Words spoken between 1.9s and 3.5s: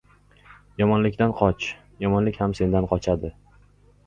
yomonlik ham sendan qochadi.